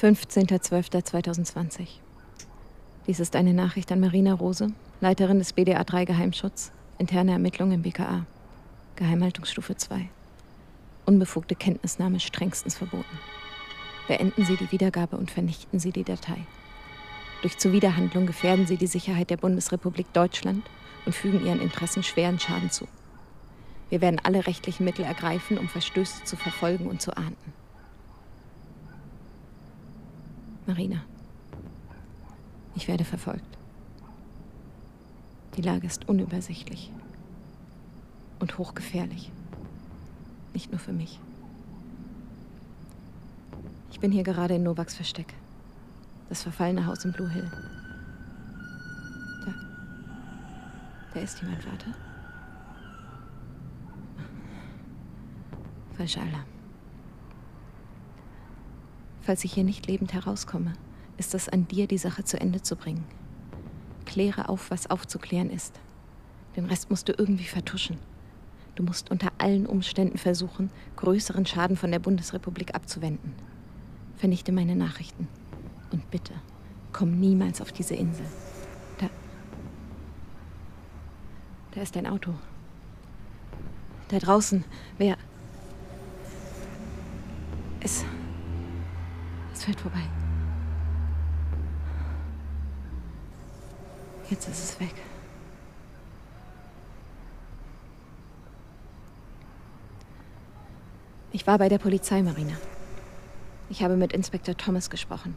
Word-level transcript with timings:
15.12.2020. 0.00 1.86
Dies 3.06 3.20
ist 3.20 3.36
eine 3.36 3.54
Nachricht 3.54 3.92
an 3.92 4.00
Marina 4.00 4.34
Rose, 4.34 4.72
Leiterin 5.00 5.38
des 5.38 5.52
BDA 5.52 5.84
3 5.84 6.04
Geheimschutz, 6.04 6.72
interne 6.98 7.30
Ermittlungen 7.30 7.74
im 7.74 7.82
BKA, 7.82 8.26
Geheimhaltungsstufe 8.96 9.76
2. 9.76 10.08
Unbefugte 11.06 11.54
Kenntnisnahme 11.54 12.18
strengstens 12.18 12.76
verboten. 12.76 13.18
Beenden 14.08 14.44
Sie 14.44 14.56
die 14.56 14.72
Wiedergabe 14.72 15.16
und 15.16 15.30
vernichten 15.30 15.78
Sie 15.78 15.92
die 15.92 16.04
Datei. 16.04 16.38
Durch 17.42 17.58
Zuwiderhandlung 17.58 18.26
gefährden 18.26 18.66
Sie 18.66 18.76
die 18.76 18.88
Sicherheit 18.88 19.30
der 19.30 19.36
Bundesrepublik 19.36 20.12
Deutschland 20.12 20.68
und 21.06 21.14
fügen 21.14 21.46
Ihren 21.46 21.60
Interessen 21.60 22.02
schweren 22.02 22.40
Schaden 22.40 22.70
zu. 22.70 22.88
Wir 23.90 24.00
werden 24.00 24.20
alle 24.24 24.46
rechtlichen 24.48 24.84
Mittel 24.84 25.04
ergreifen, 25.04 25.56
um 25.56 25.68
Verstöße 25.68 26.24
zu 26.24 26.34
verfolgen 26.36 26.88
und 26.88 27.00
zu 27.00 27.16
ahnden. 27.16 27.63
Marina, 30.66 31.04
ich 32.74 32.88
werde 32.88 33.04
verfolgt. 33.04 33.58
Die 35.56 35.62
Lage 35.62 35.86
ist 35.86 36.08
unübersichtlich 36.08 36.90
und 38.40 38.56
hochgefährlich. 38.58 39.30
Nicht 40.54 40.70
nur 40.70 40.80
für 40.80 40.92
mich. 40.92 41.20
Ich 43.90 44.00
bin 44.00 44.10
hier 44.10 44.24
gerade 44.24 44.54
in 44.54 44.62
Novaks 44.62 44.94
Versteck. 44.94 45.34
Das 46.28 46.42
verfallene 46.42 46.86
Haus 46.86 47.04
in 47.04 47.12
Blue 47.12 47.28
Hill. 47.28 47.50
Da. 49.44 49.54
Da 51.12 51.20
ist 51.20 51.40
jemand, 51.40 51.64
warte. 51.66 51.94
Falscher 55.96 56.22
Alarm. 56.22 56.53
Falls 59.24 59.42
ich 59.44 59.54
hier 59.54 59.64
nicht 59.64 59.86
lebend 59.86 60.12
herauskomme, 60.12 60.74
ist 61.16 61.34
es 61.34 61.48
an 61.48 61.66
dir, 61.66 61.86
die 61.86 61.98
Sache 61.98 62.24
zu 62.24 62.38
Ende 62.38 62.60
zu 62.60 62.76
bringen. 62.76 63.04
Kläre 64.04 64.50
auf, 64.50 64.70
was 64.70 64.90
aufzuklären 64.90 65.48
ist. 65.48 65.80
Den 66.56 66.66
Rest 66.66 66.90
musst 66.90 67.08
du 67.08 67.14
irgendwie 67.16 67.44
vertuschen. 67.44 67.98
Du 68.74 68.82
musst 68.82 69.10
unter 69.10 69.32
allen 69.38 69.66
Umständen 69.66 70.18
versuchen, 70.18 70.70
größeren 70.96 71.46
Schaden 71.46 71.76
von 71.76 71.90
der 71.90 72.00
Bundesrepublik 72.00 72.74
abzuwenden. 72.74 73.32
Vernichte 74.16 74.52
meine 74.52 74.76
Nachrichten. 74.76 75.28
Und 75.90 76.10
bitte, 76.10 76.34
komm 76.92 77.18
niemals 77.18 77.60
auf 77.60 77.72
diese 77.72 77.94
Insel. 77.94 78.26
Da. 78.98 79.08
Da 81.70 81.80
ist 81.80 81.96
ein 81.96 82.06
Auto. 82.06 82.34
Da 84.08 84.18
draußen. 84.18 84.64
Wer. 84.98 85.16
Es. 87.80 88.04
Es 89.64 89.66
fährt 89.66 89.80
vorbei. 89.80 90.02
Jetzt 94.28 94.46
ist 94.46 94.62
es 94.62 94.80
weg. 94.80 94.92
Ich 101.32 101.46
war 101.46 101.56
bei 101.56 101.70
der 101.70 101.78
Polizei, 101.78 102.20
Marina. 102.20 102.52
Ich 103.70 103.82
habe 103.82 103.96
mit 103.96 104.12
Inspektor 104.12 104.54
Thomas 104.54 104.90
gesprochen. 104.90 105.34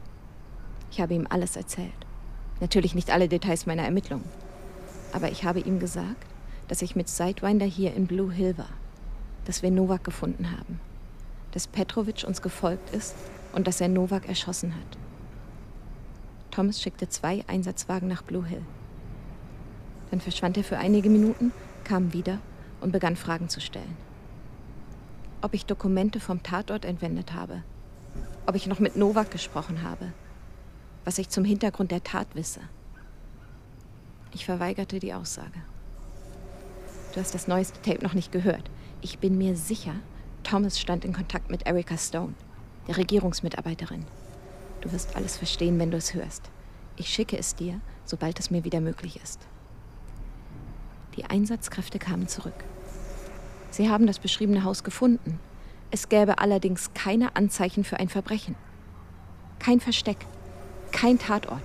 Ich 0.92 1.00
habe 1.00 1.14
ihm 1.14 1.26
alles 1.30 1.56
erzählt. 1.56 1.94
Natürlich 2.60 2.96
nicht 2.96 3.12
alle 3.12 3.30
Details 3.30 3.66
meiner 3.66 3.84
Ermittlungen. 3.84 4.26
Aber 5.14 5.32
ich 5.32 5.46
habe 5.46 5.62
ihm 5.62 5.80
gesagt, 5.80 6.26
dass 6.68 6.82
ich 6.82 6.98
mit 6.98 7.08
Sidewinder 7.08 7.66
hier 7.66 7.94
in 7.94 8.08
Blue 8.08 8.34
Hill 8.34 8.58
war. 8.58 8.74
Dass 9.46 9.64
wir 9.64 9.72
Novak 9.72 10.04
gefunden 10.04 10.52
haben. 10.52 10.82
Dass 11.54 11.66
Petrovic 11.66 12.26
uns 12.28 12.42
gefolgt 12.42 12.94
ist 12.94 13.16
und 13.58 13.66
dass 13.66 13.82
er 13.82 13.88
Novak 13.88 14.30
erschossen 14.30 14.76
hat. 14.76 15.00
Thomas 16.52 16.80
schickte 16.80 17.10
zwei 17.10 17.44
Einsatzwagen 17.48 18.08
nach 18.08 18.22
Blue 18.22 18.46
Hill. 18.46 18.62
Dann 20.12 20.22
verschwand 20.22 20.58
er 20.58 20.64
für 20.64 20.78
einige 20.78 21.10
Minuten, 21.10 21.52
kam 21.84 22.14
wieder 22.14 22.38
und 22.82 22.92
begann 22.92 23.16
Fragen 23.16 23.50
zu 23.50 23.60
stellen. 23.60 23.98
Ob 25.42 25.56
ich 25.56 25.66
Dokumente 25.66 26.20
vom 26.20 26.44
Tatort 26.44 26.86
entwendet 26.86 27.34
habe, 27.34 27.64
ob 28.46 28.54
ich 28.54 28.68
noch 28.68 28.78
mit 28.78 28.96
Novak 28.96 29.32
gesprochen 29.32 29.82
habe, 29.82 30.14
was 31.04 31.18
ich 31.18 31.30
zum 31.30 31.44
Hintergrund 31.44 31.90
der 31.90 32.04
Tat 32.04 32.28
wisse. 32.36 32.62
Ich 34.36 34.46
verweigerte 34.46 35.00
die 35.00 35.16
Aussage. 35.16 35.64
Du 37.16 37.20
hast 37.20 37.34
das 37.34 37.48
neueste 37.48 37.82
Tape 37.82 38.04
noch 38.04 38.14
nicht 38.14 38.32
gehört. 38.32 38.70
Ich 39.02 39.18
bin 39.18 39.36
mir 39.36 39.56
sicher, 39.56 39.96
Thomas 40.44 40.80
stand 40.80 41.06
in 41.06 41.14
Kontakt 41.14 41.50
mit 41.50 41.66
Erika 41.66 41.98
Stone, 41.98 42.36
der 42.88 42.98
Regierungsmitarbeiterin. 42.98 44.06
Du 44.82 44.92
wirst 44.92 45.16
alles 45.16 45.38
verstehen, 45.38 45.80
wenn 45.80 45.92
du 45.92 45.98
es 45.98 46.14
hörst. 46.14 46.50
Ich 46.96 47.10
schicke 47.10 47.38
es 47.38 47.56
dir, 47.56 47.80
sobald 48.06 48.40
es 48.40 48.50
mir 48.50 48.64
wieder 48.64 48.82
möglich 48.82 49.20
ist. 49.22 49.48
Die 51.16 51.26
Einsatzkräfte 51.26 52.00
kamen 52.00 52.28
zurück. 52.28 52.64
Sie 53.72 53.90
haben 53.90 54.08
das 54.08 54.20
beschriebene 54.20 54.64
Haus 54.64 54.84
gefunden. 54.84 55.40
Es 55.92 56.10
gäbe 56.10 56.40
allerdings 56.40 56.94
keine 56.94 57.36
Anzeichen 57.36 57.84
für 57.84 57.98
ein 57.98 58.10
Verbrechen. 58.10 58.56
Kein 59.60 59.80
Versteck, 59.80 60.18
kein 60.92 61.18
Tatort, 61.18 61.64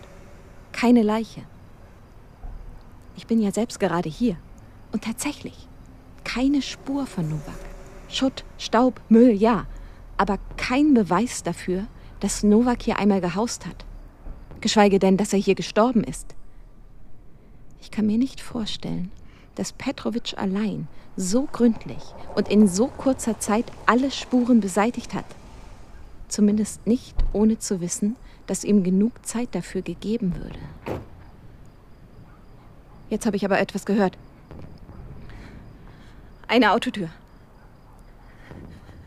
keine 0.72 1.02
Leiche. 1.02 1.42
Ich 3.16 3.26
bin 3.26 3.40
ja 3.40 3.52
selbst 3.52 3.78
gerade 3.78 4.08
hier. 4.08 4.36
Und 4.90 5.04
tatsächlich, 5.04 5.68
keine 6.24 6.62
Spur 6.62 7.06
von 7.06 7.28
Novak. 7.28 7.58
Schutt, 8.08 8.44
Staub, 8.58 9.00
Müll, 9.08 9.32
ja. 9.32 9.66
Aber 10.16 10.38
kein 10.62 10.94
Beweis 10.94 11.42
dafür, 11.42 11.88
dass 12.20 12.44
Novak 12.44 12.82
hier 12.82 13.00
einmal 13.00 13.20
gehaust 13.20 13.66
hat. 13.66 13.84
Geschweige 14.60 15.00
denn, 15.00 15.16
dass 15.16 15.32
er 15.32 15.40
hier 15.40 15.56
gestorben 15.56 16.04
ist. 16.04 16.36
Ich 17.80 17.90
kann 17.90 18.06
mir 18.06 18.16
nicht 18.16 18.40
vorstellen, 18.40 19.10
dass 19.56 19.72
Petrovic 19.72 20.34
allein 20.38 20.86
so 21.16 21.48
gründlich 21.50 22.02
und 22.36 22.48
in 22.48 22.68
so 22.68 22.86
kurzer 22.86 23.40
Zeit 23.40 23.64
alle 23.86 24.12
Spuren 24.12 24.60
beseitigt 24.60 25.14
hat. 25.14 25.24
Zumindest 26.28 26.86
nicht 26.86 27.16
ohne 27.32 27.58
zu 27.58 27.80
wissen, 27.80 28.14
dass 28.46 28.62
ihm 28.62 28.84
genug 28.84 29.26
Zeit 29.26 29.48
dafür 29.56 29.82
gegeben 29.82 30.36
würde. 30.36 30.60
Jetzt 33.10 33.26
habe 33.26 33.36
ich 33.36 33.44
aber 33.44 33.58
etwas 33.58 33.84
gehört. 33.84 34.16
Eine 36.46 36.70
Autotür. 36.70 37.08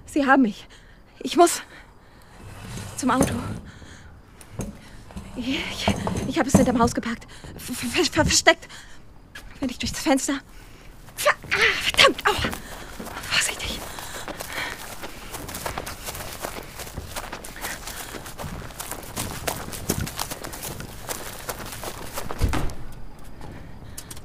Sie 0.06 0.26
haben 0.26 0.42
mich. 0.42 0.68
Ich 1.26 1.36
muss 1.36 1.64
zum 2.98 3.10
Auto. 3.10 3.34
Ich, 5.36 5.58
ich, 6.28 6.38
habe 6.38 6.48
es 6.48 6.54
hinterm 6.54 6.78
Haus 6.78 6.94
geparkt. 6.94 7.26
Ver, 7.58 7.74
ver, 7.74 8.26
versteckt. 8.26 8.68
Wenn 9.60 9.70
ich 9.70 9.80
durchs 9.80 10.00
Fenster. 10.00 10.34
Ah, 11.26 11.58
verdammt! 11.82 12.24
Au! 12.28 12.34
Vorsichtig! 13.32 13.80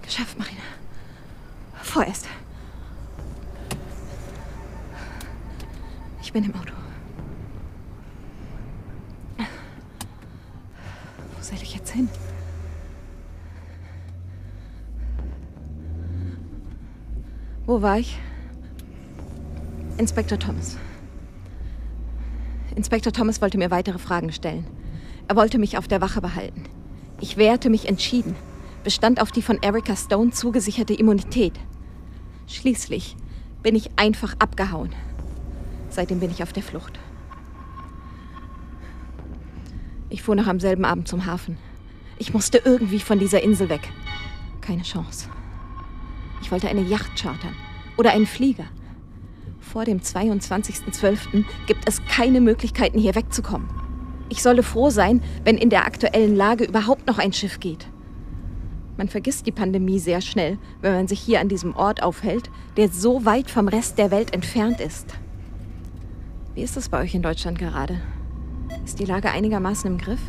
Geschafft, 0.03 0.38
Marina. 0.38 0.61
Vorerst. 1.82 2.27
Ich 6.22 6.31
bin 6.31 6.44
im 6.44 6.55
Auto. 6.55 6.69
Wo 11.40 11.44
soll 11.44 11.62
ich 11.62 11.74
jetzt 11.74 11.90
hin? 11.92 12.06
Wo 17.64 17.80
war 17.80 17.98
ich? 17.98 18.18
Inspektor 19.96 20.38
Thomas. 20.38 20.76
Inspektor 22.76 23.12
Thomas 23.12 23.40
wollte 23.40 23.56
mir 23.56 23.70
weitere 23.70 23.98
Fragen 23.98 24.32
stellen. 24.32 24.66
Er 25.28 25.37
wollte 25.37 25.58
mich 25.58 25.78
auf 25.78 25.88
der 25.88 26.02
Wache 26.02 26.20
behalten. 26.20 26.64
Ich 27.20 27.38
wehrte 27.38 27.70
mich 27.70 27.88
entschieden, 27.88 28.36
bestand 28.84 29.20
auf 29.20 29.32
die 29.32 29.43
von 29.43 29.58
Erika 29.62 29.96
Stone 29.96 30.32
zugesicherte 30.32 30.93
Immunität. 30.93 31.54
Schließlich 32.48 33.16
bin 33.62 33.76
ich 33.76 33.98
einfach 33.98 34.34
abgehauen. 34.38 34.94
Seitdem 35.88 36.20
bin 36.20 36.31
ich 36.31 36.43
auf 36.43 36.52
der 36.52 36.62
Flucht. 36.62 36.98
Ich 40.10 40.22
fuhr 40.22 40.34
noch 40.34 40.48
am 40.48 40.58
selben 40.58 40.84
Abend 40.84 41.06
zum 41.06 41.24
Hafen. 41.24 41.56
Ich 42.18 42.34
musste 42.34 42.60
irgendwie 42.64 42.98
von 42.98 43.18
dieser 43.18 43.42
Insel 43.42 43.68
weg. 43.68 43.88
Keine 44.60 44.82
Chance. 44.82 45.28
Ich 46.42 46.50
wollte 46.50 46.68
eine 46.68 46.82
Yacht 46.82 47.16
chartern 47.16 47.54
oder 47.96 48.10
einen 48.10 48.26
Flieger. 48.26 48.66
Vor 49.60 49.84
dem 49.84 50.00
22.12. 50.00 51.44
gibt 51.66 51.88
es 51.88 52.04
keine 52.06 52.40
Möglichkeiten, 52.40 52.98
hier 52.98 53.14
wegzukommen. 53.14 53.68
Ich 54.28 54.42
solle 54.42 54.62
froh 54.64 54.90
sein, 54.90 55.22
wenn 55.44 55.56
in 55.56 55.70
der 55.70 55.86
aktuellen 55.86 56.34
Lage 56.34 56.64
überhaupt 56.64 57.06
noch 57.06 57.18
ein 57.18 57.32
Schiff 57.32 57.60
geht. 57.60 57.86
Man 58.96 59.08
vergisst 59.08 59.46
die 59.46 59.52
Pandemie 59.52 59.98
sehr 59.98 60.20
schnell, 60.20 60.58
wenn 60.82 60.92
man 60.92 61.08
sich 61.08 61.20
hier 61.20 61.40
an 61.40 61.48
diesem 61.48 61.74
Ort 61.74 62.02
aufhält, 62.02 62.50
der 62.76 62.88
so 62.88 63.24
weit 63.24 63.50
vom 63.50 63.68
Rest 63.68 63.96
der 63.96 64.10
Welt 64.10 64.34
entfernt 64.34 64.80
ist. 64.80 65.06
Wie 66.54 66.62
ist 66.62 66.76
es 66.76 66.88
bei 66.88 67.00
euch 67.00 67.14
in 67.14 67.22
Deutschland 67.22 67.58
gerade? 67.58 68.00
Ist 68.84 68.99
die 68.99 69.05
Lage 69.05 69.31
einigermaßen 69.31 69.90
im 69.90 69.99
Griff? 69.99 70.20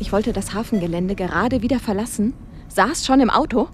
Ich 0.00 0.12
wollte 0.12 0.32
das 0.32 0.54
Hafengelände 0.54 1.14
gerade 1.14 1.62
wieder 1.62 1.78
verlassen, 1.78 2.34
saß 2.68 3.06
schon 3.06 3.20
im 3.20 3.30
Auto, 3.30 3.68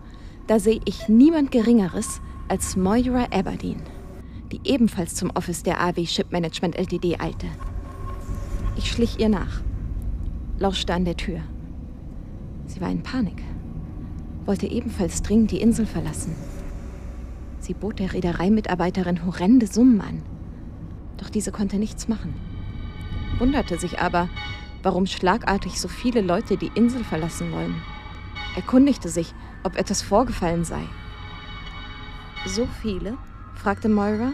da 0.47 0.58
sehe 0.58 0.81
ich 0.85 1.08
niemand 1.08 1.50
Geringeres 1.50 2.20
als 2.49 2.76
Moira 2.76 3.26
Aberdeen, 3.31 3.82
die 4.52 4.61
ebenfalls 4.64 5.14
zum 5.14 5.31
Office 5.31 5.62
der 5.62 5.81
AW 5.81 6.05
Ship 6.06 6.31
Management 6.31 6.76
Ltd. 6.76 7.20
eilte. 7.20 7.47
Ich 8.76 8.91
schlich 8.91 9.19
ihr 9.19 9.29
nach, 9.29 9.61
lauschte 10.58 10.93
an 10.93 11.05
der 11.05 11.17
Tür. 11.17 11.41
Sie 12.67 12.81
war 12.81 12.91
in 12.91 13.02
Panik, 13.02 13.43
wollte 14.44 14.67
ebenfalls 14.67 15.23
dringend 15.23 15.50
die 15.50 15.61
Insel 15.61 15.87
verlassen. 15.87 16.35
Sie 17.61 17.75
bot 17.75 17.99
der 17.99 18.12
Reedereimitarbeiterin 18.12 19.25
horrende 19.25 19.67
Summen 19.67 20.00
an. 20.00 20.23
Doch 21.19 21.31
diese 21.31 21.52
konnte 21.52 21.76
nichts 21.76 22.08
machen. 22.08 22.35
Wunderte 23.40 23.78
sich 23.78 23.98
aber, 23.98 24.28
warum 24.82 25.06
schlagartig 25.06 25.81
so 25.81 25.88
viele 25.88 26.20
Leute 26.20 26.56
die 26.56 26.70
Insel 26.75 27.02
verlassen 27.02 27.50
wollen. 27.52 27.75
Erkundigte 28.54 29.08
sich, 29.08 29.34
ob 29.64 29.76
etwas 29.76 30.02
vorgefallen 30.02 30.64
sei. 30.64 30.82
So 32.46 32.69
viele? 32.82 33.16
fragte 33.54 33.88
Moira. 33.88 34.32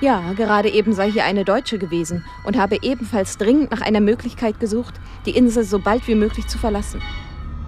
Ja, 0.00 0.32
gerade 0.34 0.70
eben 0.70 0.92
sei 0.92 1.10
hier 1.10 1.24
eine 1.24 1.44
Deutsche 1.44 1.78
gewesen 1.78 2.24
und 2.44 2.58
habe 2.58 2.78
ebenfalls 2.82 3.38
dringend 3.38 3.70
nach 3.70 3.80
einer 3.80 4.00
Möglichkeit 4.00 4.60
gesucht, 4.60 4.94
die 5.24 5.36
Insel 5.36 5.64
so 5.64 5.78
bald 5.78 6.06
wie 6.06 6.14
möglich 6.14 6.46
zu 6.46 6.58
verlassen. 6.58 7.00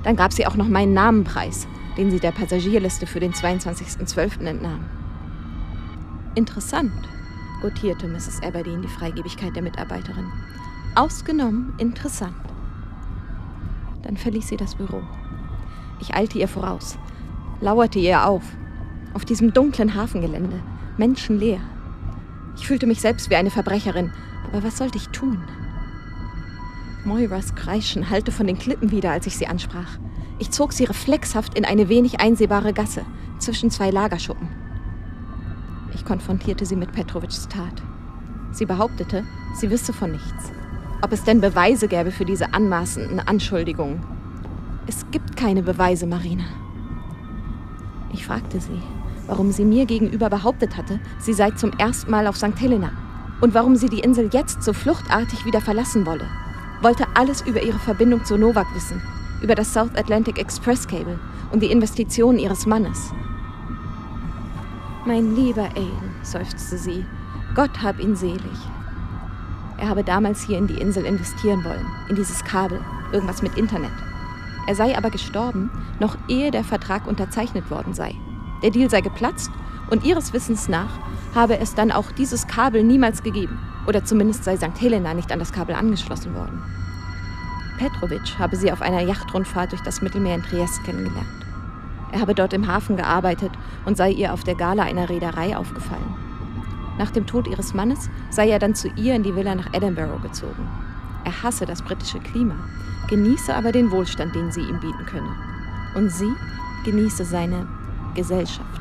Dann 0.02 0.16
gab 0.16 0.32
sie 0.32 0.46
auch 0.46 0.56
noch 0.56 0.68
meinen 0.68 0.92
Namenpreis, 0.92 1.66
den 1.96 2.10
sie 2.10 2.20
der 2.20 2.32
Passagierliste 2.32 3.06
für 3.06 3.20
den 3.20 3.32
22.12. 3.32 4.44
entnahm. 4.44 4.84
Interessant, 6.34 6.92
gutierte 7.60 8.08
Mrs. 8.08 8.42
Aberdeen 8.42 8.82
die 8.82 8.88
Freigebigkeit 8.88 9.54
der 9.54 9.62
Mitarbeiterin. 9.62 10.30
Ausgenommen 10.94 11.74
interessant. 11.78 12.34
Dann 14.02 14.16
verließ 14.16 14.48
sie 14.48 14.56
das 14.56 14.74
Büro. 14.74 15.02
Ich 16.00 16.14
eilte 16.14 16.38
ihr 16.38 16.48
voraus, 16.48 16.98
lauerte 17.60 17.98
ihr 17.98 18.26
auf. 18.26 18.42
Auf 19.14 19.24
diesem 19.24 19.52
dunklen 19.52 19.94
Hafengelände, 19.94 20.60
menschenleer. 20.96 21.60
Ich 22.56 22.66
fühlte 22.66 22.86
mich 22.86 23.00
selbst 23.00 23.30
wie 23.30 23.36
eine 23.36 23.50
Verbrecherin, 23.50 24.12
aber 24.46 24.62
was 24.62 24.78
sollte 24.78 24.98
ich 24.98 25.08
tun? 25.08 25.42
Moiras 27.04 27.54
Kreischen 27.54 28.10
hallte 28.10 28.32
von 28.32 28.46
den 28.46 28.58
Klippen 28.58 28.90
wieder, 28.90 29.12
als 29.12 29.26
ich 29.26 29.36
sie 29.36 29.46
ansprach. 29.46 29.98
Ich 30.38 30.50
zog 30.50 30.72
sie 30.72 30.84
reflexhaft 30.84 31.56
in 31.56 31.64
eine 31.64 31.88
wenig 31.88 32.20
einsehbare 32.20 32.72
Gasse 32.72 33.04
zwischen 33.38 33.70
zwei 33.70 33.90
Lagerschuppen. 33.90 34.65
Ich 35.96 36.04
konfrontierte 36.04 36.66
sie 36.66 36.76
mit 36.76 36.92
Petrovics 36.92 37.48
Tat. 37.48 37.82
Sie 38.52 38.66
behauptete, 38.66 39.24
sie 39.54 39.70
wisse 39.70 39.94
von 39.94 40.12
nichts. 40.12 40.52
Ob 41.00 41.10
es 41.10 41.24
denn 41.24 41.40
Beweise 41.40 41.88
gäbe 41.88 42.10
für 42.10 42.26
diese 42.26 42.52
anmaßenden 42.52 43.18
Anschuldigungen. 43.18 44.00
Es 44.86 45.06
gibt 45.10 45.38
keine 45.38 45.62
Beweise, 45.62 46.06
Marina. 46.06 46.44
Ich 48.12 48.26
fragte 48.26 48.60
sie, 48.60 48.82
warum 49.26 49.52
sie 49.52 49.64
mir 49.64 49.86
gegenüber 49.86 50.28
behauptet 50.28 50.76
hatte, 50.76 51.00
sie 51.18 51.32
sei 51.32 51.52
zum 51.52 51.72
ersten 51.72 52.10
Mal 52.10 52.26
auf 52.26 52.36
St. 52.36 52.60
Helena 52.60 52.92
und 53.40 53.54
warum 53.54 53.74
sie 53.74 53.88
die 53.88 54.00
Insel 54.00 54.28
jetzt 54.34 54.62
so 54.62 54.74
fluchtartig 54.74 55.46
wieder 55.46 55.62
verlassen 55.62 56.04
wolle. 56.04 56.26
Wollte 56.82 57.06
alles 57.14 57.40
über 57.40 57.62
ihre 57.62 57.78
Verbindung 57.78 58.22
zu 58.26 58.36
Novak 58.36 58.66
wissen, 58.74 59.00
über 59.42 59.54
das 59.54 59.72
South 59.72 59.96
Atlantic 59.96 60.38
Express 60.38 60.86
Cable 60.86 61.18
und 61.52 61.62
die 61.62 61.72
Investitionen 61.72 62.38
ihres 62.38 62.66
Mannes. 62.66 63.14
Mein 65.06 65.36
lieber 65.36 65.68
Aiden, 65.76 66.16
seufzte 66.22 66.76
sie, 66.76 67.06
Gott 67.54 67.80
hab 67.80 68.00
ihn 68.00 68.16
selig. 68.16 68.58
Er 69.78 69.88
habe 69.88 70.02
damals 70.02 70.42
hier 70.42 70.58
in 70.58 70.66
die 70.66 70.80
Insel 70.80 71.04
investieren 71.04 71.62
wollen, 71.62 71.86
in 72.08 72.16
dieses 72.16 72.42
Kabel, 72.42 72.80
irgendwas 73.12 73.40
mit 73.40 73.56
Internet. 73.56 73.92
Er 74.66 74.74
sei 74.74 74.98
aber 74.98 75.10
gestorben, 75.10 75.70
noch 76.00 76.16
ehe 76.26 76.50
der 76.50 76.64
Vertrag 76.64 77.06
unterzeichnet 77.06 77.70
worden 77.70 77.94
sei. 77.94 78.16
Der 78.64 78.70
Deal 78.70 78.90
sei 78.90 79.00
geplatzt 79.00 79.52
und 79.90 80.04
ihres 80.04 80.32
Wissens 80.32 80.68
nach 80.68 80.98
habe 81.36 81.56
es 81.60 81.76
dann 81.76 81.92
auch 81.92 82.10
dieses 82.10 82.48
Kabel 82.48 82.82
niemals 82.82 83.22
gegeben. 83.22 83.60
Oder 83.86 84.04
zumindest 84.04 84.42
sei 84.42 84.56
St. 84.56 84.80
Helena 84.80 85.14
nicht 85.14 85.30
an 85.30 85.38
das 85.38 85.52
Kabel 85.52 85.76
angeschlossen 85.76 86.34
worden. 86.34 86.60
Petrovic 87.78 88.40
habe 88.40 88.56
sie 88.56 88.72
auf 88.72 88.82
einer 88.82 89.02
Yachtrundfahrt 89.02 89.70
durch 89.70 89.82
das 89.82 90.02
Mittelmeer 90.02 90.34
in 90.34 90.42
Triest 90.42 90.82
kennengelernt. 90.82 91.45
Er 92.16 92.22
habe 92.22 92.34
dort 92.34 92.54
im 92.54 92.66
Hafen 92.66 92.96
gearbeitet 92.96 93.52
und 93.84 93.98
sei 93.98 94.10
ihr 94.10 94.32
auf 94.32 94.42
der 94.42 94.54
Gala 94.54 94.84
einer 94.84 95.10
Reederei 95.10 95.54
aufgefallen. 95.54 96.14
Nach 96.96 97.10
dem 97.10 97.26
Tod 97.26 97.46
ihres 97.46 97.74
Mannes 97.74 98.08
sei 98.30 98.48
er 98.48 98.58
dann 98.58 98.74
zu 98.74 98.88
ihr 98.96 99.14
in 99.14 99.22
die 99.22 99.36
Villa 99.36 99.54
nach 99.54 99.74
Edinburgh 99.74 100.22
gezogen. 100.22 100.66
Er 101.24 101.42
hasse 101.42 101.66
das 101.66 101.82
britische 101.82 102.20
Klima 102.20 102.54
genieße 103.08 103.54
aber 103.54 103.70
den 103.70 103.90
Wohlstand, 103.90 104.34
den 104.34 104.50
sie 104.50 104.62
ihm 104.62 104.80
bieten 104.80 105.04
könne. 105.04 105.36
Und 105.94 106.10
sie 106.10 106.32
genieße 106.86 107.26
seine 107.26 107.68
Gesellschaft. 108.14 108.80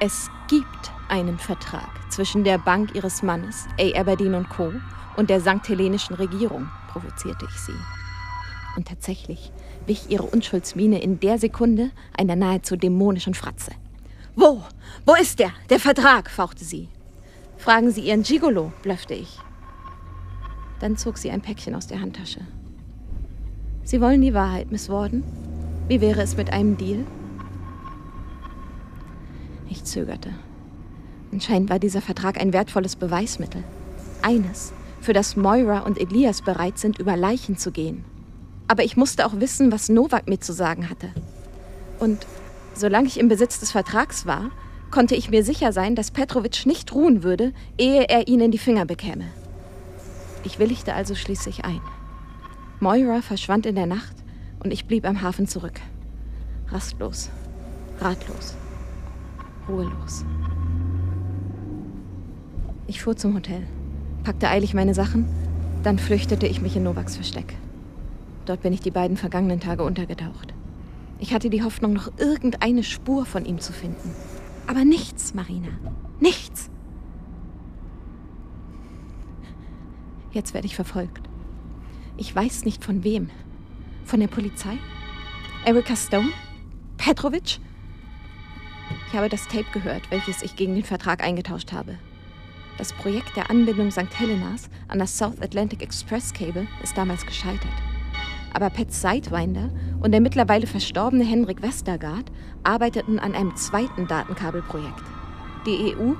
Es 0.00 0.28
gibt 0.48 0.92
einen 1.08 1.38
Vertrag 1.38 1.88
zwischen 2.08 2.42
der 2.42 2.58
Bank 2.58 2.96
ihres 2.96 3.22
Mannes, 3.22 3.68
A. 3.80 4.00
Aberdeen 4.00 4.48
Co., 4.48 4.72
und 5.16 5.30
der 5.30 5.40
St. 5.40 5.68
Hellenischen 5.68 6.16
Regierung, 6.16 6.68
provozierte 6.88 7.46
ich 7.48 7.60
sie. 7.60 7.97
Und 8.78 8.86
tatsächlich 8.86 9.50
wich 9.88 10.08
ihre 10.08 10.22
Unschuldsmiene 10.22 11.02
in 11.02 11.18
der 11.18 11.38
Sekunde 11.38 11.90
einer 12.16 12.36
nahezu 12.36 12.76
dämonischen 12.76 13.34
Fratze. 13.34 13.72
Wo? 14.36 14.62
Wo 15.04 15.16
ist 15.20 15.40
der? 15.40 15.50
Der 15.68 15.80
Vertrag? 15.80 16.30
fauchte 16.30 16.64
sie. 16.64 16.86
Fragen 17.56 17.90
Sie 17.90 18.02
Ihren 18.02 18.22
Gigolo, 18.22 18.72
blöffte 18.84 19.14
ich. 19.14 19.36
Dann 20.78 20.96
zog 20.96 21.18
sie 21.18 21.32
ein 21.32 21.40
Päckchen 21.40 21.74
aus 21.74 21.88
der 21.88 22.00
Handtasche. 22.00 22.42
Sie 23.82 24.00
wollen 24.00 24.22
die 24.22 24.32
Wahrheit, 24.32 24.70
Miss 24.70 24.88
Warden? 24.88 25.24
Wie 25.88 26.00
wäre 26.00 26.22
es 26.22 26.36
mit 26.36 26.52
einem 26.52 26.76
Deal? 26.76 27.04
Ich 29.68 29.82
zögerte. 29.82 30.30
Anscheinend 31.32 31.68
war 31.68 31.80
dieser 31.80 32.00
Vertrag 32.00 32.40
ein 32.40 32.52
wertvolles 32.52 32.94
Beweismittel. 32.94 33.64
Eines, 34.22 34.72
für 35.00 35.14
das 35.14 35.34
Moira 35.34 35.80
und 35.80 35.98
Elias 35.98 36.42
bereit 36.42 36.78
sind, 36.78 37.00
über 37.00 37.16
Leichen 37.16 37.56
zu 37.56 37.72
gehen. 37.72 38.04
Aber 38.68 38.84
ich 38.84 38.96
musste 38.96 39.26
auch 39.26 39.40
wissen, 39.40 39.72
was 39.72 39.88
Novak 39.88 40.28
mir 40.28 40.40
zu 40.40 40.52
sagen 40.52 40.90
hatte. 40.90 41.08
Und 41.98 42.26
solange 42.74 43.08
ich 43.08 43.18
im 43.18 43.28
Besitz 43.28 43.58
des 43.58 43.72
Vertrags 43.72 44.26
war, 44.26 44.50
konnte 44.90 45.14
ich 45.14 45.30
mir 45.30 45.42
sicher 45.42 45.72
sein, 45.72 45.94
dass 45.94 46.10
Petrovic 46.10 46.64
nicht 46.66 46.94
ruhen 46.94 47.22
würde, 47.22 47.52
ehe 47.76 48.04
er 48.08 48.28
ihn 48.28 48.40
in 48.40 48.50
die 48.50 48.58
Finger 48.58 48.84
bekäme. 48.84 49.24
Ich 50.44 50.58
willigte 50.58 50.94
also 50.94 51.14
schließlich 51.14 51.64
ein. 51.64 51.80
Moira 52.80 53.22
verschwand 53.22 53.66
in 53.66 53.74
der 53.74 53.86
Nacht 53.86 54.14
und 54.60 54.70
ich 54.72 54.86
blieb 54.86 55.06
am 55.06 55.22
Hafen 55.22 55.46
zurück. 55.46 55.80
Rastlos, 56.68 57.30
ratlos, 58.00 58.54
ruhelos. 59.68 60.24
Ich 62.86 63.02
fuhr 63.02 63.16
zum 63.16 63.34
Hotel, 63.34 63.66
packte 64.24 64.48
eilig 64.48 64.74
meine 64.74 64.94
Sachen, 64.94 65.26
dann 65.82 65.98
flüchtete 65.98 66.46
ich 66.46 66.60
mich 66.60 66.76
in 66.76 66.84
Novaks 66.84 67.16
Versteck. 67.16 67.56
Dort 68.48 68.62
bin 68.62 68.72
ich 68.72 68.80
die 68.80 68.90
beiden 68.90 69.18
vergangenen 69.18 69.60
Tage 69.60 69.82
untergetaucht. 69.82 70.54
Ich 71.18 71.34
hatte 71.34 71.50
die 71.50 71.62
Hoffnung, 71.62 71.92
noch 71.92 72.10
irgendeine 72.16 72.82
Spur 72.82 73.26
von 73.26 73.44
ihm 73.44 73.60
zu 73.60 73.74
finden. 73.74 74.14
Aber 74.66 74.86
nichts, 74.86 75.34
Marina. 75.34 75.68
Nichts. 76.18 76.70
Jetzt 80.32 80.54
werde 80.54 80.66
ich 80.66 80.76
verfolgt. 80.76 81.28
Ich 82.16 82.34
weiß 82.34 82.64
nicht 82.64 82.82
von 82.82 83.04
wem. 83.04 83.28
Von 84.06 84.20
der 84.20 84.28
Polizei? 84.28 84.78
Erika 85.66 85.94
Stone? 85.94 86.30
Petrovic? 86.96 87.58
Ich 89.08 89.12
habe 89.14 89.28
das 89.28 89.46
Tape 89.48 89.66
gehört, 89.74 90.10
welches 90.10 90.42
ich 90.42 90.56
gegen 90.56 90.74
den 90.74 90.84
Vertrag 90.84 91.22
eingetauscht 91.22 91.72
habe. 91.72 91.98
Das 92.78 92.94
Projekt 92.94 93.36
der 93.36 93.50
Anbindung 93.50 93.90
St. 93.90 94.18
Helenas 94.18 94.70
an 94.86 95.00
das 95.00 95.18
South 95.18 95.42
Atlantic 95.42 95.82
Express 95.82 96.32
Cable 96.32 96.66
ist 96.82 96.96
damals 96.96 97.26
gescheitert. 97.26 97.74
Aber 98.52 98.70
Pat 98.70 98.92
Sidewinder 98.92 99.70
und 100.00 100.12
der 100.12 100.20
mittlerweile 100.20 100.66
verstorbene 100.66 101.24
Henrik 101.24 101.62
Westergaard 101.62 102.30
arbeiteten 102.62 103.18
an 103.18 103.34
einem 103.34 103.54
zweiten 103.56 104.06
Datenkabelprojekt. 104.06 105.02
Die 105.66 105.94
EU, 105.94 106.14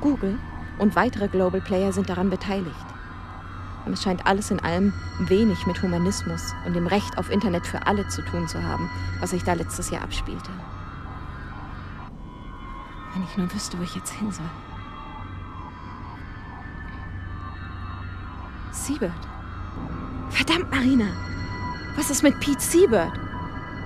Google 0.00 0.38
und 0.78 0.96
weitere 0.96 1.28
Global 1.28 1.60
Player 1.60 1.92
sind 1.92 2.08
daran 2.08 2.30
beteiligt. 2.30 2.74
Und 3.86 3.94
es 3.94 4.02
scheint 4.02 4.26
alles 4.26 4.50
in 4.50 4.60
allem 4.60 4.92
wenig 5.20 5.66
mit 5.66 5.82
Humanismus 5.82 6.54
und 6.66 6.74
dem 6.74 6.86
Recht 6.86 7.16
auf 7.16 7.30
Internet 7.30 7.66
für 7.66 7.86
alle 7.86 8.06
zu 8.08 8.22
tun 8.22 8.46
zu 8.46 8.62
haben, 8.62 8.90
was 9.20 9.30
sich 9.30 9.42
da 9.42 9.54
letztes 9.54 9.90
Jahr 9.90 10.02
abspielte. 10.02 10.50
Wenn 13.14 13.24
ich 13.24 13.36
nur 13.36 13.52
wüsste, 13.52 13.78
wo 13.78 13.82
ich 13.82 13.94
jetzt 13.94 14.12
hin 14.12 14.30
soll. 14.30 14.44
Seabird. 18.70 19.12
Verdammt, 20.30 20.70
Marina! 20.70 21.06
Was 21.96 22.10
ist 22.10 22.22
mit 22.22 22.38
Pete 22.40 22.60
Seabird? 22.60 23.12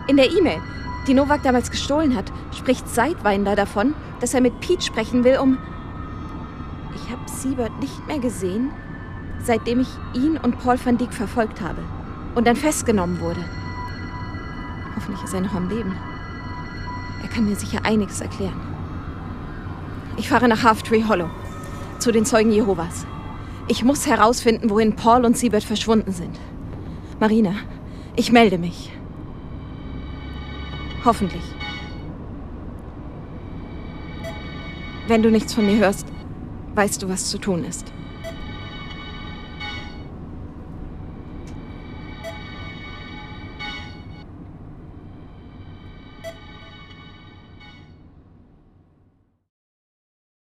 In 0.06 0.16
der 0.16 0.30
E-Mail, 0.30 0.61
die 1.06 1.14
Novak 1.14 1.42
damals 1.42 1.70
gestohlen 1.70 2.14
hat, 2.14 2.30
spricht 2.56 2.88
Sidewinder 2.88 3.56
davon, 3.56 3.94
dass 4.20 4.34
er 4.34 4.40
mit 4.40 4.61
Pete 4.61 4.82
sprechen 4.82 5.25
will, 5.25 5.38
um. 5.38 5.58
Ich 6.94 7.11
habe 7.11 7.23
Siebert 7.26 7.78
nicht 7.80 8.06
mehr 8.06 8.18
gesehen, 8.18 8.70
seitdem 9.42 9.80
ich 9.80 9.88
ihn 10.14 10.37
und 10.37 10.58
Paul 10.58 10.78
van 10.82 10.99
Dyck 10.99 11.12
verfolgt 11.12 11.61
habe 11.61 11.82
und 12.34 12.46
dann 12.46 12.56
festgenommen 12.56 13.20
wurde. 13.20 13.44
Hoffentlich 14.96 15.23
ist 15.25 15.34
er 15.34 15.40
noch 15.40 15.54
am 15.54 15.68
Leben. 15.68 15.94
Er 17.23 17.28
kann 17.28 17.46
mir 17.46 17.56
sicher 17.56 17.80
einiges 17.84 18.20
erklären. 18.20 18.61
Ich 20.16 20.28
fahre 20.28 20.49
nach 20.49 20.62
Half 20.62 20.82
Tree 20.82 21.04
Hollow, 21.04 21.30
zu 21.99 22.12
den 22.12 22.25
Zeugen 22.25 22.52
Jehovas. 22.52 23.06
Ich 23.66 23.82
muss 23.82 24.06
herausfinden, 24.06 24.70
wohin 24.70 24.94
Paul 24.94 25.25
und 25.25 25.37
Siebert 25.37 25.64
verschwunden 25.64 26.12
sind. 26.12 26.38
Marina, 27.18 27.54
ich 28.16 28.33
melde 28.33 28.59
mich. 28.59 28.90
Hoffentlich. 31.04 31.42
Wenn 35.06 35.23
du 35.23 35.30
nichts 35.30 35.54
von 35.54 35.66
mir 35.66 35.76
hörst, 35.78 36.06
weißt 36.75 37.02
du, 37.02 37.09
was 37.09 37.30
zu 37.30 37.38
tun 37.38 37.64
ist. 37.64 37.94